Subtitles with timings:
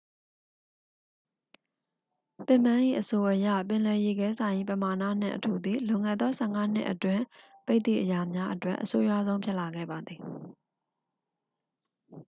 [2.47, 7.23] ပစ်မန်း၏အဆိုအရ ပင်လယ်ရေခဲစိုင်၏ ပမာဏနှင့်အထူသည် လွန်ခဲ့သော 15 နှစ်အတွင်း
[7.65, 10.19] ပိတ်သည့်အရာများအတွက် အဆိုးရွားဆုံးဖြစ်လာခဲ့ပါသည်